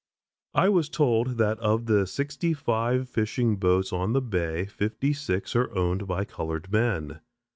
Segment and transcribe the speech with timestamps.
[0.55, 5.55] I was told that of the sixty five fishing boats on the Bay fifty six
[5.55, 7.19] are owned by colored men.